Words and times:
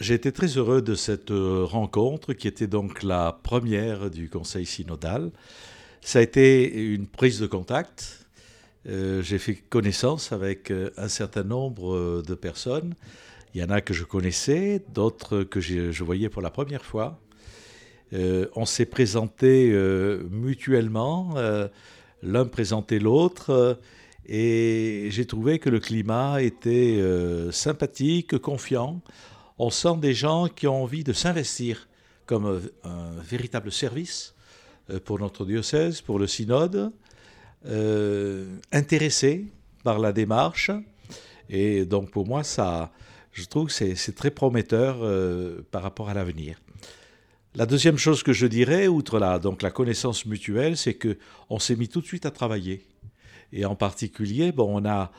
J'ai 0.00 0.14
été 0.14 0.32
très 0.32 0.56
heureux 0.56 0.80
de 0.80 0.94
cette 0.94 1.30
euh, 1.30 1.62
rencontre 1.62 2.32
qui 2.32 2.48
était 2.48 2.66
donc 2.66 3.02
la 3.02 3.38
première 3.42 4.10
du 4.10 4.30
Conseil 4.30 4.64
synodal. 4.64 5.30
Ça 6.00 6.20
a 6.20 6.22
été 6.22 6.72
une 6.94 7.06
prise 7.06 7.38
de 7.38 7.46
contact. 7.46 8.26
Euh, 8.88 9.20
j'ai 9.20 9.36
fait 9.36 9.56
connaissance 9.56 10.32
avec 10.32 10.70
euh, 10.70 10.88
un 10.96 11.08
certain 11.08 11.42
nombre 11.42 12.22
de 12.26 12.34
personnes. 12.34 12.94
Il 13.52 13.60
y 13.60 13.64
en 13.64 13.68
a 13.68 13.82
que 13.82 13.92
je 13.92 14.04
connaissais, 14.04 14.82
d'autres 14.94 15.42
que 15.42 15.60
je 15.60 16.02
voyais 16.02 16.30
pour 16.30 16.40
la 16.40 16.50
première 16.50 16.84
fois. 16.84 17.20
on 18.12 18.64
s'est 18.64 18.86
présenté 18.86 19.72
mutuellement, 20.30 21.34
l'un 22.22 22.46
présentait 22.46 23.00
l'autre, 23.00 23.80
et 24.26 25.08
j'ai 25.10 25.26
trouvé 25.26 25.58
que 25.58 25.68
le 25.68 25.80
climat 25.80 26.40
était 26.40 27.02
sympathique, 27.50 28.38
confiant 28.38 29.02
on 29.60 29.68
sent 29.68 29.98
des 29.98 30.14
gens 30.14 30.48
qui 30.48 30.66
ont 30.66 30.82
envie 30.82 31.04
de 31.04 31.12
s'investir 31.12 31.86
comme 32.24 32.62
un, 32.82 33.20
véritable 33.20 33.70
service 33.70 34.34
euh, 34.88 34.98
pour 35.00 35.18
notre 35.18 35.44
diocèse, 35.44 36.00
pour 36.00 36.18
le 36.18 36.26
synode, 36.26 36.90
euh, 37.66 38.56
intéressés 38.72 39.44
par 39.84 39.98
la 39.98 40.12
démarche. 40.12 40.70
Et 41.50 41.84
donc 41.84 42.10
pour 42.10 42.26
moi, 42.26 42.42
ça, 42.42 42.90
je 43.32 43.44
trouve 43.44 43.66
que 43.66 43.94
c'est 43.94 44.14
très 44.14 44.30
prometteur 44.30 45.00
euh, 45.02 45.60
par 45.70 45.82
rapport 45.82 46.08
à 46.08 46.14
l'avenir. 46.14 46.58
La 47.54 47.66
deuxième 47.66 47.98
chose 47.98 48.22
que 48.22 48.32
je 48.32 48.46
dirais, 48.46 48.88
outre 48.88 49.18
la, 49.18 49.38
donc 49.38 49.60
la 49.60 49.70
connaissance 49.70 50.24
mutuelle, 50.24 50.78
c'est 50.78 50.94
que 50.94 51.18
on 51.50 51.58
s'est 51.58 51.76
mis 51.76 51.88
tout 51.88 52.00
de 52.00 52.06
suite 52.06 52.24
à 52.24 52.30
travailler. 52.30 52.86
Et 53.52 53.66
en 53.66 53.74
particulier, 53.74 54.52
bon, 54.52 54.80
on 54.80 54.88
a 54.88 55.12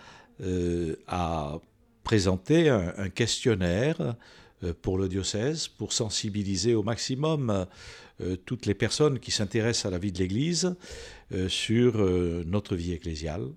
à 1.07 1.59
présenter 2.03 2.69
un, 2.69 3.09
questionnaire 3.09 4.15
euh, 4.63 4.73
pour 4.79 4.97
le 4.97 5.07
diocèse, 5.07 5.67
pour 5.67 5.93
sensibiliser 5.93 6.73
au 6.73 6.83
maximum 6.83 7.65
euh, 8.21 8.35
toutes 8.45 8.65
les 8.65 8.73
personnes 8.73 9.19
qui 9.19 9.31
s'intéressent 9.31 9.85
à 9.85 9.91
la 9.91 9.97
vie 9.97 10.11
de 10.11 10.19
l'Église 10.19 10.75
euh, 11.31 11.49
sur 11.49 11.97
notre 12.45 12.75
vie 12.75 12.93
ecclésiale. 12.93 13.47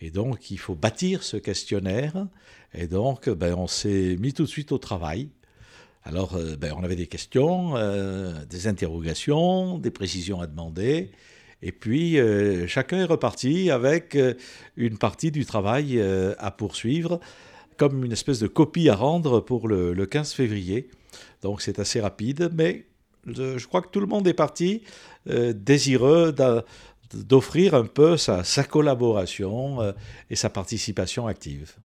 Et 0.00 0.10
donc, 0.10 0.50
il 0.50 0.58
faut 0.58 0.74
bâtir 0.74 1.22
ce 1.22 1.36
questionnaire. 1.36 2.26
Et 2.74 2.86
donc, 2.86 3.28
ben, 3.28 3.54
on 3.54 3.66
s'est 3.66 4.16
mis 4.20 4.32
tout 4.32 4.44
de 4.44 4.48
suite 4.48 4.70
au 4.70 4.78
travail. 4.78 5.28
Alors, 6.04 6.38
ben, 6.58 6.72
on 6.76 6.84
avait 6.84 6.96
des 6.96 7.08
questions, 7.08 7.74
des 8.48 8.66
interrogations, 8.68 9.78
des 9.78 9.90
précisions 9.90 10.40
à 10.40 10.46
demander. 10.46 11.10
Et 11.62 11.72
puis, 11.72 12.16
chacun 12.68 12.98
est 12.98 13.04
reparti 13.04 13.70
avec 13.70 14.16
une 14.76 14.98
partie 14.98 15.32
du 15.32 15.44
travail 15.44 16.00
à 16.38 16.50
poursuivre 16.52 17.20
comme 17.78 18.04
une 18.04 18.12
espèce 18.12 18.40
de 18.40 18.48
copie 18.48 18.90
à 18.90 18.94
rendre 18.94 19.40
pour 19.40 19.68
le, 19.68 19.94
15 20.04 20.32
février. 20.32 20.90
Donc 21.42 21.62
c'est 21.62 21.78
assez 21.78 22.00
rapide, 22.00 22.50
mais 22.54 22.84
je, 23.26 23.64
crois 23.66 23.80
que 23.80 23.88
tout 23.88 24.00
le 24.00 24.06
monde 24.06 24.26
est 24.28 24.34
parti 24.34 24.82
euh, 25.30 25.54
désireux 25.54 26.34
d'offrir 27.14 27.74
un 27.74 27.86
peu 27.86 28.16
sa, 28.16 28.42
collaboration 28.68 29.80
euh, 29.80 29.92
et 30.28 30.36
sa 30.36 30.50
participation 30.50 31.26
active. 31.26 31.74